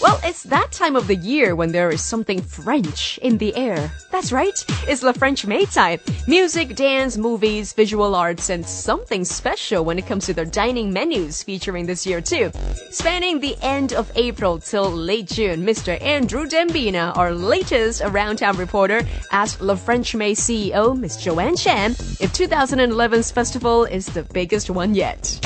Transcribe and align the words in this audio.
Well, 0.00 0.20
it's 0.22 0.44
that 0.44 0.70
time 0.70 0.94
of 0.94 1.08
the 1.08 1.16
year 1.16 1.56
when 1.56 1.72
there 1.72 1.90
is 1.90 2.04
something 2.04 2.40
French 2.40 3.18
in 3.18 3.38
the 3.38 3.54
air. 3.56 3.90
That's 4.12 4.30
right, 4.30 4.54
it's 4.86 5.02
Le 5.02 5.12
French 5.12 5.44
May 5.44 5.64
time. 5.64 5.98
Music, 6.28 6.76
dance, 6.76 7.16
movies, 7.16 7.72
visual 7.72 8.14
arts, 8.14 8.48
and 8.48 8.64
something 8.64 9.24
special 9.24 9.84
when 9.84 9.98
it 9.98 10.06
comes 10.06 10.26
to 10.26 10.34
their 10.34 10.44
dining 10.44 10.92
menus 10.92 11.42
featuring 11.42 11.86
this 11.86 12.06
year 12.06 12.20
too. 12.20 12.52
Spanning 12.90 13.40
the 13.40 13.56
end 13.60 13.92
of 13.92 14.12
April 14.14 14.58
till 14.58 14.88
late 14.88 15.26
June, 15.26 15.66
Mr. 15.66 16.00
Andrew 16.00 16.46
Dembina, 16.46 17.12
our 17.16 17.32
latest 17.32 18.00
around 18.02 18.36
town 18.36 18.56
reporter, 18.56 19.02
asked 19.32 19.60
Le 19.60 19.76
French 19.76 20.14
May 20.14 20.32
CEO, 20.32 20.96
Miss 20.96 21.16
Joanne 21.16 21.56
Chan, 21.56 21.92
if 22.20 22.32
2011's 22.32 23.32
festival 23.32 23.84
is 23.84 24.06
the 24.06 24.22
biggest 24.22 24.70
one 24.70 24.94
yet. 24.94 25.40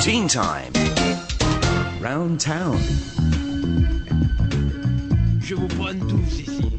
Teen 0.00 0.28
Time. 0.28 0.72
Round 2.00 2.40
Town. 2.40 2.78
Je 5.46 5.54
vous 5.54 5.68
prends 5.68 5.94
tous 6.08 6.40
ici. 6.40 6.72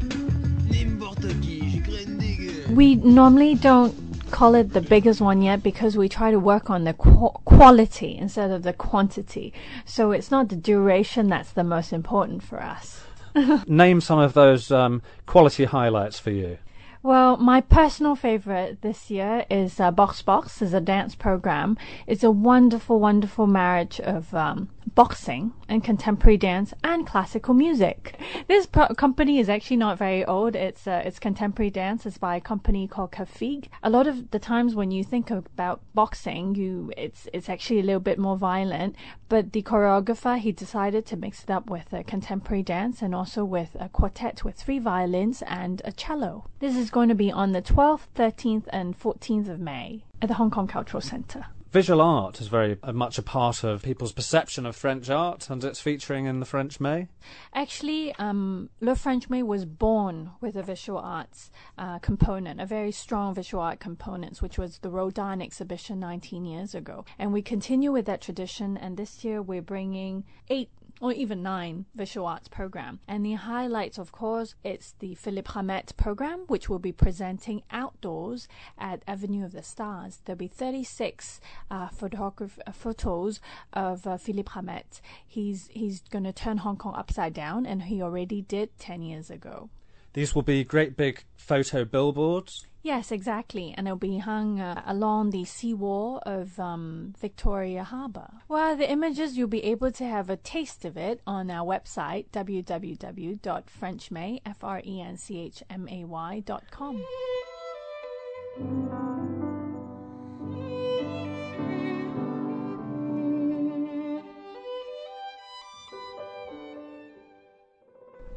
N'importe 0.70 1.26
qui, 1.40 1.70
je 1.70 1.80
crains 1.80 2.18
des 2.18 2.36
gueules. 2.36 2.76
We 2.76 2.96
normally 3.02 3.54
don't 3.54 3.94
call 4.30 4.54
it 4.54 4.74
the 4.74 4.82
biggest 4.82 5.22
one 5.22 5.40
yet 5.40 5.62
because 5.62 5.96
we 5.96 6.06
try 6.06 6.30
to 6.30 6.38
work 6.38 6.68
on 6.68 6.84
the 6.84 6.92
qu- 6.92 7.32
quality 7.46 8.14
instead 8.18 8.50
of 8.50 8.64
the 8.64 8.74
quantity. 8.74 9.54
So 9.86 10.10
it's 10.12 10.30
not 10.30 10.50
the 10.50 10.56
duration 10.56 11.30
that's 11.30 11.52
the 11.52 11.64
most 11.64 11.94
important 11.94 12.42
for 12.42 12.62
us. 12.62 13.00
Name 13.66 14.02
some 14.02 14.18
of 14.18 14.34
those 14.34 14.70
um, 14.70 15.00
quality 15.24 15.64
highlights 15.64 16.18
for 16.18 16.30
you. 16.30 16.58
Well, 17.02 17.38
my 17.38 17.62
personal 17.62 18.16
favorite 18.16 18.82
this 18.82 19.08
year 19.10 19.46
is 19.48 19.80
uh, 19.80 19.90
Boxe 19.92 20.20
Boxe. 20.20 20.60
is 20.60 20.74
a 20.74 20.80
dance 20.80 21.14
program. 21.14 21.78
It's 22.06 22.22
a 22.22 22.30
wonderful, 22.30 23.00
wonderful 23.00 23.46
marriage 23.46 23.98
of 23.98 24.34
um, 24.34 24.68
boxing 24.94 25.52
and 25.68 25.84
contemporary 25.84 26.36
dance 26.36 26.74
and 26.82 27.06
classical 27.06 27.54
music. 27.54 28.18
This 28.46 28.66
pro- 28.66 28.88
company 28.88 29.38
is 29.38 29.48
actually 29.48 29.76
not 29.76 29.98
very 29.98 30.24
old. 30.24 30.56
It's 30.56 30.86
uh, 30.86 31.02
it's 31.04 31.18
contemporary 31.18 31.70
dance. 31.70 32.06
It's 32.06 32.18
by 32.18 32.36
a 32.36 32.40
company 32.40 32.88
called 32.88 33.12
Käfig. 33.12 33.68
A 33.82 33.90
lot 33.90 34.06
of 34.06 34.30
the 34.30 34.38
times 34.38 34.74
when 34.74 34.90
you 34.90 35.04
think 35.04 35.30
about 35.30 35.80
boxing, 35.94 36.54
you 36.54 36.92
it's 36.96 37.28
it's 37.32 37.48
actually 37.48 37.80
a 37.80 37.84
little 37.84 38.00
bit 38.00 38.18
more 38.18 38.36
violent. 38.36 38.96
But 39.28 39.52
the 39.52 39.62
choreographer 39.62 40.38
he 40.38 40.52
decided 40.52 41.06
to 41.06 41.16
mix 41.16 41.44
it 41.44 41.50
up 41.50 41.68
with 41.68 41.92
a 41.92 42.04
contemporary 42.04 42.62
dance 42.62 43.02
and 43.02 43.14
also 43.14 43.44
with 43.44 43.76
a 43.78 43.88
quartet 43.88 44.44
with 44.44 44.56
three 44.56 44.78
violins 44.78 45.42
and 45.46 45.82
a 45.84 45.92
cello. 45.92 46.46
This 46.60 46.76
is 46.76 46.90
going 46.90 47.08
to 47.08 47.14
be 47.14 47.30
on 47.30 47.52
the 47.52 47.62
12th, 47.62 48.06
13th, 48.16 48.64
and 48.70 48.98
14th 48.98 49.48
of 49.48 49.60
May 49.60 50.04
at 50.20 50.28
the 50.28 50.34
Hong 50.34 50.50
Kong 50.50 50.66
Cultural 50.66 51.00
Centre. 51.00 51.46
Visual 51.70 52.00
art 52.00 52.40
is 52.40 52.48
very 52.48 52.78
uh, 52.82 52.94
much 52.94 53.18
a 53.18 53.22
part 53.22 53.62
of 53.62 53.82
people's 53.82 54.12
perception 54.12 54.64
of 54.64 54.74
French 54.74 55.10
art, 55.10 55.50
and 55.50 55.62
it's 55.62 55.80
featuring 55.80 56.24
in 56.24 56.40
the 56.40 56.46
French 56.46 56.80
May. 56.80 57.08
Actually, 57.52 58.14
um, 58.14 58.70
Le 58.80 58.96
French 58.96 59.28
May 59.28 59.42
was 59.42 59.66
born 59.66 60.30
with 60.40 60.56
a 60.56 60.62
visual 60.62 60.98
arts 60.98 61.50
uh, 61.76 61.98
component, 61.98 62.58
a 62.58 62.64
very 62.64 62.90
strong 62.90 63.34
visual 63.34 63.62
art 63.62 63.80
component, 63.80 64.40
which 64.40 64.56
was 64.56 64.78
the 64.78 64.88
Rodin 64.88 65.42
exhibition 65.42 66.00
19 66.00 66.46
years 66.46 66.74
ago. 66.74 67.04
And 67.18 67.34
we 67.34 67.42
continue 67.42 67.92
with 67.92 68.06
that 68.06 68.22
tradition, 68.22 68.78
and 68.78 68.96
this 68.96 69.22
year 69.22 69.42
we're 69.42 69.60
bringing 69.60 70.24
eight 70.48 70.70
or 71.00 71.12
even 71.12 71.42
nine 71.42 71.86
visual 71.94 72.26
arts 72.26 72.48
program. 72.48 73.00
And 73.06 73.24
the 73.24 73.34
highlights, 73.34 73.98
of 73.98 74.12
course, 74.12 74.54
it's 74.64 74.94
the 74.98 75.14
Philippe 75.14 75.50
Ramette 75.52 75.96
program, 75.96 76.44
which 76.48 76.68
will 76.68 76.78
be 76.78 76.92
presenting 76.92 77.62
outdoors 77.70 78.48
at 78.76 79.02
Avenue 79.06 79.44
of 79.44 79.52
the 79.52 79.62
Stars. 79.62 80.20
There'll 80.24 80.38
be 80.38 80.48
36 80.48 81.40
uh, 81.70 81.88
photograph- 81.88 82.58
uh, 82.66 82.72
photos 82.72 83.40
of 83.72 84.06
uh, 84.06 84.16
Philippe 84.16 84.50
Ramette. 84.52 85.00
He's 85.26 85.68
he's 85.72 86.02
going 86.10 86.24
to 86.24 86.32
turn 86.32 86.58
Hong 86.58 86.76
Kong 86.76 86.94
upside 86.96 87.34
down, 87.34 87.66
and 87.66 87.84
he 87.84 88.02
already 88.02 88.42
did 88.42 88.76
10 88.78 89.02
years 89.02 89.30
ago. 89.30 89.70
These 90.18 90.34
will 90.34 90.42
be 90.42 90.64
great 90.64 90.96
big 90.96 91.22
photo 91.36 91.84
billboards. 91.84 92.66
Yes, 92.82 93.12
exactly, 93.12 93.72
and 93.76 93.86
it'll 93.86 93.96
be 93.96 94.18
hung 94.18 94.58
uh, 94.58 94.82
along 94.84 95.30
the 95.30 95.44
seawall 95.44 96.20
of 96.26 96.58
um, 96.58 97.14
Victoria 97.20 97.84
Harbour. 97.84 98.28
Well, 98.48 98.76
the 98.76 98.90
images 98.90 99.38
you'll 99.38 99.46
be 99.46 99.62
able 99.62 99.92
to 99.92 100.04
have 100.04 100.28
a 100.28 100.36
taste 100.36 100.84
of 100.84 100.96
it 100.96 101.20
on 101.24 101.52
our 101.52 101.64
website 101.64 102.30
www.frenchmay 102.32 104.40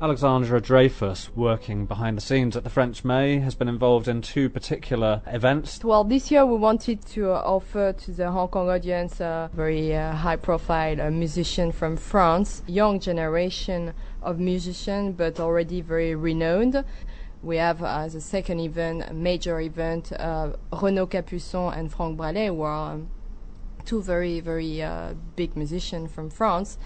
Alexandra 0.01 0.59
Dreyfus, 0.59 1.29
working 1.35 1.85
behind 1.85 2.17
the 2.17 2.21
scenes 2.21 2.57
at 2.57 2.63
the 2.63 2.71
French 2.71 3.05
May, 3.05 3.37
has 3.37 3.53
been 3.53 3.67
involved 3.67 4.07
in 4.07 4.23
two 4.23 4.49
particular 4.49 5.21
events. 5.27 5.83
Well, 5.83 6.03
this 6.03 6.31
year 6.31 6.43
we 6.43 6.57
wanted 6.57 7.05
to 7.09 7.29
uh, 7.29 7.43
offer 7.45 7.93
to 7.93 8.11
the 8.11 8.31
Hong 8.31 8.47
Kong 8.47 8.67
audience 8.67 9.19
a 9.19 9.51
very 9.53 9.95
uh, 9.95 10.13
high 10.13 10.37
profile 10.37 10.99
uh, 10.99 11.11
musician 11.11 11.71
from 11.71 11.97
France, 11.97 12.63
young 12.65 12.99
generation 12.99 13.93
of 14.23 14.39
musicians, 14.39 15.13
but 15.15 15.39
already 15.39 15.81
very 15.81 16.15
renowned. 16.15 16.83
We 17.43 17.57
have 17.57 17.83
uh, 17.83 17.99
as 17.99 18.15
a 18.15 18.21
second 18.21 18.59
event, 18.59 19.03
a 19.07 19.13
major 19.13 19.61
event, 19.61 20.13
uh, 20.13 20.53
Renaud 20.73 21.07
Capuçon 21.07 21.77
and 21.77 21.93
Frank 21.93 22.17
Braley, 22.17 22.47
who 22.47 22.63
are 22.63 22.93
um, 22.93 23.11
two 23.85 24.01
very, 24.01 24.39
very 24.39 24.81
uh, 24.81 25.13
big 25.35 25.55
musicians 25.55 26.11
from 26.11 26.31
France. 26.31 26.79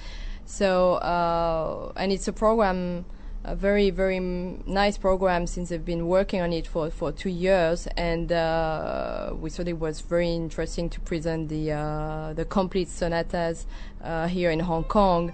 So, 0.46 0.96
uh, 0.96 1.92
and 1.96 2.12
it's 2.12 2.28
a 2.28 2.34
program, 2.34 3.06
a 3.44 3.56
very, 3.56 3.90
very 3.90 4.20
nice 4.20 4.98
program 4.98 5.48
since 5.48 5.70
they've 5.70 5.84
been 5.84 6.08
working 6.08 6.42
on 6.42 6.54
it 6.54 6.68
for, 6.68 6.90
for 6.92 7.12
two 7.12 7.30
years. 7.30 7.88
And 7.98 8.32
uh, 8.32 9.34
we 9.40 9.50
thought 9.50 9.68
it 9.68 9.80
was 9.80 10.02
very 10.02 10.34
interesting 10.34 10.90
to 10.92 11.00
present 11.02 11.50
the, 11.50 11.72
uh, 11.72 12.34
the 12.34 12.46
complete 12.46 12.90
sonatas 12.90 13.66
uh, 14.04 14.28
here 14.28 14.52
in 14.52 14.60
Hong 14.60 14.84
Kong. 14.84 15.34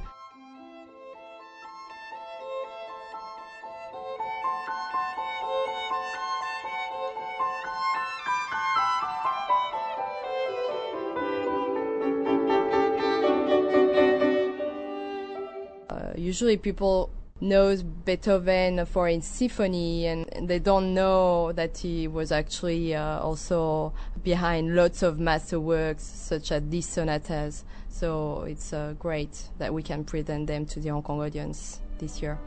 Usually 16.15 16.57
people 16.57 17.09
knows 17.41 17.81
Beethoven 17.81 18.85
for 18.85 19.07
his 19.07 19.25
symphony 19.25 20.05
and 20.05 20.47
they 20.47 20.59
don't 20.59 20.93
know 20.93 21.51
that 21.53 21.77
he 21.79 22.07
was 22.07 22.31
actually 22.31 22.95
uh, 22.95 23.19
also 23.19 23.93
behind 24.23 24.75
lots 24.75 25.01
of 25.01 25.17
masterworks 25.17 26.01
such 26.01 26.51
as 26.51 26.61
these 26.69 26.87
sonatas. 26.87 27.65
So 27.89 28.43
it's 28.43 28.73
uh, 28.73 28.93
great 28.99 29.49
that 29.57 29.73
we 29.73 29.83
can 29.83 30.03
present 30.03 30.47
them 30.47 30.65
to 30.67 30.79
the 30.79 30.89
Hong 30.89 31.01
Kong 31.01 31.19
audience 31.19 31.79
this 31.97 32.21
year. 32.21 32.37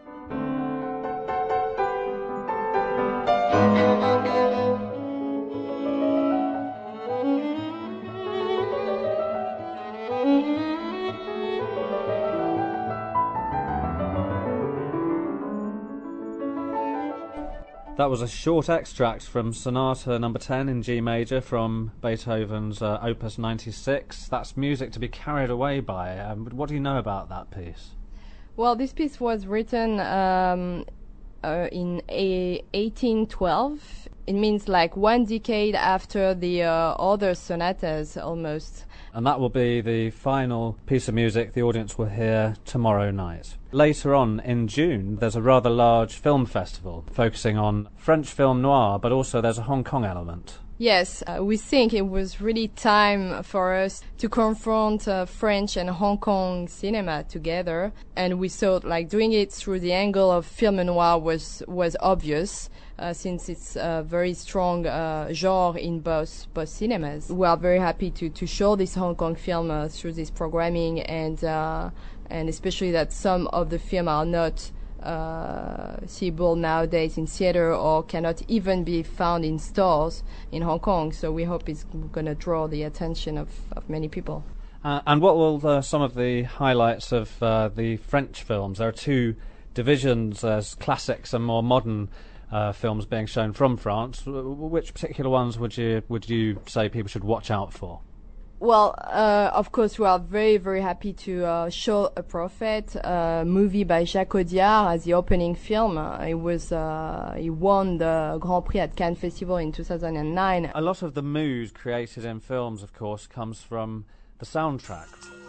That 17.96 18.10
was 18.10 18.22
a 18.22 18.26
short 18.28 18.68
extract 18.68 19.22
from 19.22 19.52
Sonata 19.52 20.18
Number 20.18 20.40
10 20.40 20.68
in 20.68 20.82
G 20.82 21.00
major 21.00 21.40
from 21.40 21.92
Beethoven's 22.02 22.82
uh, 22.82 22.98
Opus 23.00 23.38
96. 23.38 24.26
That's 24.26 24.56
music 24.56 24.90
to 24.92 24.98
be 24.98 25.06
carried 25.06 25.48
away 25.48 25.78
by. 25.78 26.18
Um, 26.18 26.46
what 26.46 26.68
do 26.68 26.74
you 26.74 26.80
know 26.80 26.98
about 26.98 27.28
that 27.28 27.52
piece? 27.52 27.90
Well, 28.56 28.74
this 28.74 28.92
piece 28.92 29.20
was 29.20 29.46
written 29.46 30.00
um, 30.00 30.86
uh, 31.44 31.68
in 31.70 32.02
a 32.08 32.64
1812. 32.72 34.08
It 34.26 34.32
means 34.32 34.68
like 34.68 34.96
one 34.96 35.26
decade 35.26 35.74
after 35.74 36.34
the 36.34 36.62
uh, 36.62 36.94
other 36.94 37.34
sonatas 37.34 38.16
almost. 38.16 38.86
And 39.12 39.26
that 39.26 39.38
will 39.38 39.50
be 39.50 39.82
the 39.82 40.10
final 40.10 40.78
piece 40.86 41.08
of 41.08 41.14
music 41.14 41.52
the 41.52 41.62
audience 41.62 41.98
will 41.98 42.06
hear 42.06 42.56
tomorrow 42.64 43.10
night. 43.10 43.56
Later 43.70 44.14
on 44.14 44.40
in 44.40 44.66
June, 44.66 45.16
there's 45.16 45.36
a 45.36 45.42
rather 45.42 45.68
large 45.68 46.14
film 46.14 46.46
festival 46.46 47.04
focusing 47.12 47.58
on 47.58 47.88
French 47.96 48.28
film 48.28 48.62
noir, 48.62 48.98
but 48.98 49.12
also 49.12 49.40
there's 49.42 49.58
a 49.58 49.62
Hong 49.62 49.84
Kong 49.84 50.04
element. 50.04 50.58
Yes, 50.84 51.22
uh, 51.26 51.42
we 51.42 51.56
think 51.56 51.94
it 51.94 52.10
was 52.10 52.42
really 52.42 52.68
time 52.68 53.42
for 53.42 53.72
us 53.72 54.02
to 54.18 54.28
confront 54.28 55.08
uh, 55.08 55.24
French 55.24 55.78
and 55.78 55.88
Hong 55.88 56.18
Kong 56.18 56.68
cinema 56.68 57.24
together, 57.24 57.94
and 58.14 58.38
we 58.38 58.50
thought 58.50 58.84
like 58.84 59.08
doing 59.08 59.32
it 59.32 59.50
through 59.50 59.80
the 59.80 59.94
angle 59.94 60.30
of 60.30 60.44
film 60.44 60.76
noir 60.76 61.18
was 61.18 61.62
was 61.66 61.96
obvious. 62.00 62.68
Uh, 62.98 63.14
since 63.14 63.48
it's 63.48 63.76
a 63.76 64.04
very 64.06 64.34
strong 64.34 64.86
uh, 64.86 65.32
genre 65.32 65.80
in 65.80 66.00
both 66.00 66.48
both 66.52 66.68
cinemas, 66.68 67.30
we 67.30 67.46
are 67.46 67.56
very 67.56 67.78
happy 67.78 68.10
to, 68.10 68.28
to 68.28 68.46
show 68.46 68.76
this 68.76 68.94
Hong 68.94 69.14
Kong 69.16 69.36
film 69.36 69.70
uh, 69.70 69.88
through 69.88 70.12
this 70.12 70.28
programming, 70.28 71.00
and 71.00 71.42
uh, 71.44 71.88
and 72.28 72.50
especially 72.50 72.90
that 72.90 73.10
some 73.10 73.46
of 73.54 73.70
the 73.70 73.78
film 73.78 74.06
are 74.06 74.26
not 74.26 74.70
uh, 75.02 76.06
seeable 76.06 76.56
nowadays 76.56 77.18
in 77.18 77.26
theater 77.26 77.74
or 77.74 78.02
cannot 78.02 78.42
even 78.48 78.84
be 78.84 79.02
found 79.02 79.44
in 79.44 79.58
stores 79.58 80.22
in 80.50 80.62
Hong 80.62 80.80
Kong. 80.80 81.12
So 81.12 81.30
we 81.32 81.44
hope 81.44 81.68
it's 81.68 81.84
going 82.12 82.26
to 82.26 82.34
draw 82.34 82.66
the 82.66 82.82
attention 82.82 83.36
of, 83.38 83.48
of 83.72 83.88
many 83.88 84.08
people. 84.08 84.44
Uh, 84.82 85.00
and 85.06 85.20
what 85.22 85.36
will 85.36 85.58
the, 85.58 85.80
some 85.80 86.02
of 86.02 86.14
the 86.14 86.42
highlights 86.42 87.12
of 87.12 87.42
uh, 87.42 87.68
the 87.68 87.96
French 87.96 88.42
films? 88.42 88.78
There 88.78 88.88
are 88.88 88.92
two 88.92 89.34
divisions: 89.72 90.42
there's 90.42 90.74
classics 90.74 91.32
and 91.32 91.44
more 91.44 91.62
modern 91.62 92.10
uh, 92.52 92.72
films 92.72 93.06
being 93.06 93.26
shown 93.26 93.52
from 93.54 93.76
France. 93.76 94.22
Which 94.26 94.92
particular 94.92 95.30
ones 95.30 95.58
would 95.58 95.76
you 95.76 96.02
would 96.08 96.28
you 96.28 96.60
say 96.66 96.88
people 96.88 97.08
should 97.08 97.24
watch 97.24 97.50
out 97.50 97.72
for? 97.72 98.00
Well, 98.64 98.94
uh, 98.96 99.50
of 99.52 99.72
course, 99.72 99.98
we 99.98 100.06
are 100.06 100.18
very, 100.18 100.56
very 100.56 100.80
happy 100.80 101.12
to 101.12 101.44
uh, 101.44 101.68
show 101.68 102.10
A 102.16 102.22
Prophet, 102.22 102.96
a 102.96 103.44
movie 103.46 103.84
by 103.84 104.04
Jacques 104.04 104.32
Audiard, 104.32 104.94
as 104.94 105.04
the 105.04 105.12
opening 105.12 105.54
film. 105.54 105.98
Uh, 105.98 106.24
it 106.24 106.32
was 106.32 106.72
uh, 106.72 107.34
he 107.36 107.50
won 107.50 107.98
the 107.98 108.38
Grand 108.40 108.64
Prix 108.64 108.80
at 108.80 108.96
Cannes 108.96 109.16
Festival 109.16 109.58
in 109.58 109.70
2009. 109.70 110.72
A 110.74 110.80
lot 110.80 111.02
of 111.02 111.12
the 111.12 111.22
mood 111.22 111.74
created 111.74 112.24
in 112.24 112.40
films, 112.40 112.82
of 112.82 112.94
course, 112.94 113.26
comes 113.26 113.60
from 113.60 114.06
the 114.38 114.46
soundtrack. 114.46 115.43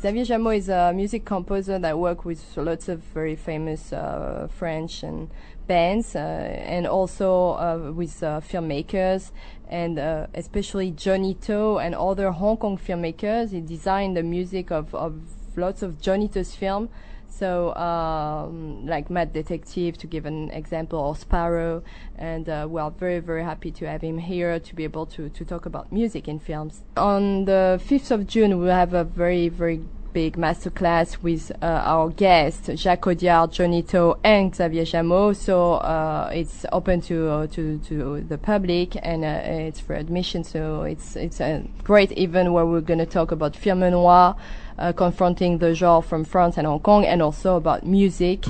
Xavier 0.00 0.24
Jamaux 0.24 0.56
is 0.56 0.68
a 0.68 0.92
music 0.94 1.24
composer 1.24 1.76
that 1.80 1.98
works 1.98 2.24
with 2.24 2.56
lots 2.56 2.88
of 2.88 3.00
very 3.12 3.34
famous 3.34 3.92
uh, 3.92 4.46
French 4.48 5.02
and 5.02 5.28
bands, 5.66 6.14
uh, 6.14 6.18
and 6.18 6.86
also 6.86 7.54
uh, 7.54 7.90
with 7.92 8.22
uh, 8.22 8.40
filmmakers, 8.40 9.32
and 9.68 9.98
uh, 9.98 10.28
especially 10.34 10.92
Johnny 10.92 11.34
To 11.34 11.78
and 11.78 11.96
other 11.96 12.30
Hong 12.30 12.58
Kong 12.58 12.78
filmmakers. 12.78 13.50
He 13.50 13.60
designed 13.60 14.16
the 14.16 14.22
music 14.22 14.70
of, 14.70 14.94
of 14.94 15.20
lots 15.56 15.82
of 15.82 16.00
Johnny 16.00 16.28
To's 16.28 16.54
films. 16.54 16.90
So, 17.28 17.74
um, 17.74 18.86
like 18.86 19.10
Mad 19.10 19.32
Detective, 19.32 19.96
to 19.98 20.06
give 20.06 20.26
an 20.26 20.50
example, 20.50 20.98
or 20.98 21.14
Sparrow, 21.14 21.82
and 22.16 22.48
uh, 22.48 22.66
we 22.68 22.80
are 22.80 22.90
very, 22.90 23.20
very 23.20 23.44
happy 23.44 23.70
to 23.72 23.86
have 23.86 24.02
him 24.02 24.18
here 24.18 24.58
to 24.58 24.74
be 24.74 24.84
able 24.84 25.06
to, 25.06 25.28
to 25.28 25.44
talk 25.44 25.66
about 25.66 25.92
music 25.92 26.26
in 26.26 26.38
films. 26.38 26.82
On 26.96 27.44
the 27.44 27.80
5th 27.84 28.10
of 28.10 28.26
June, 28.26 28.58
we'll 28.58 28.74
have 28.74 28.94
a 28.94 29.04
very, 29.04 29.48
very 29.48 29.80
big 30.12 30.36
masterclass 30.36 31.22
with 31.22 31.50
uh, 31.62 31.66
our 31.84 32.10
guests, 32.10 32.68
Jacques 32.74 33.02
Audiard, 33.02 33.52
Johnny 33.52 33.82
To, 33.82 34.16
and 34.24 34.54
Xavier 34.54 34.84
Jamaux. 34.84 35.36
So 35.36 35.74
uh, 35.74 36.30
it's 36.32 36.64
open 36.72 37.00
to, 37.02 37.28
uh, 37.28 37.46
to 37.48 37.78
to 37.78 38.20
the 38.22 38.38
public 38.38 38.96
and 39.02 39.24
uh, 39.24 39.40
it's 39.44 39.80
for 39.80 39.94
admission. 39.94 40.44
So 40.44 40.82
it's 40.82 41.16
it's 41.16 41.40
a 41.40 41.64
great 41.84 42.16
event 42.18 42.52
where 42.52 42.66
we're 42.66 42.80
going 42.80 43.00
to 43.00 43.06
talk 43.06 43.32
about 43.32 43.56
film 43.56 43.80
noir, 43.80 44.36
uh, 44.78 44.92
confronting 44.92 45.58
the 45.58 45.74
genre 45.74 46.02
from 46.02 46.24
France 46.24 46.56
and 46.58 46.66
Hong 46.66 46.80
Kong, 46.80 47.04
and 47.04 47.22
also 47.22 47.56
about 47.56 47.84
music. 47.84 48.44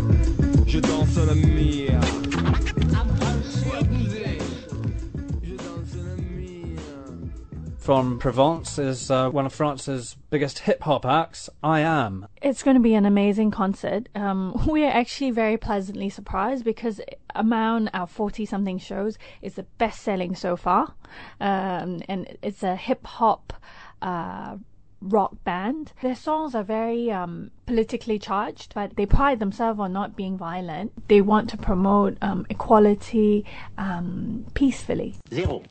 From 7.88 8.18
Provence 8.18 8.78
is 8.78 9.10
uh, 9.10 9.30
one 9.30 9.46
of 9.46 9.54
France's 9.54 10.14
biggest 10.28 10.58
hip 10.58 10.82
hop 10.82 11.06
acts, 11.06 11.48
I 11.64 11.80
Am. 11.80 12.28
It's 12.42 12.62
going 12.62 12.74
to 12.74 12.82
be 12.82 12.92
an 12.92 13.06
amazing 13.06 13.50
concert. 13.50 14.10
Um, 14.14 14.66
we 14.68 14.84
are 14.84 14.90
actually 14.90 15.30
very 15.30 15.56
pleasantly 15.56 16.10
surprised 16.10 16.66
because 16.66 17.00
among 17.34 17.88
our 17.94 18.06
40 18.06 18.44
something 18.44 18.78
shows, 18.78 19.16
it's 19.40 19.56
the 19.56 19.62
best 19.78 20.02
selling 20.02 20.34
so 20.36 20.54
far. 20.54 20.92
Um, 21.40 22.02
and 22.10 22.36
it's 22.42 22.62
a 22.62 22.76
hip 22.76 23.06
hop 23.06 23.54
uh, 24.02 24.58
rock 25.00 25.42
band. 25.44 25.94
Their 26.02 26.14
songs 26.14 26.54
are 26.54 26.64
very 26.64 27.10
um, 27.10 27.52
politically 27.64 28.18
charged, 28.18 28.74
but 28.74 28.96
they 28.96 29.06
pride 29.06 29.38
themselves 29.38 29.80
on 29.80 29.94
not 29.94 30.14
being 30.14 30.36
violent. 30.36 31.08
They 31.08 31.22
want 31.22 31.48
to 31.48 31.56
promote 31.56 32.18
um, 32.20 32.44
equality 32.50 33.46
um, 33.78 34.44
peacefully. 34.52 35.14
Zéro. 35.30 35.64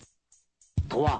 Trois. 0.90 1.20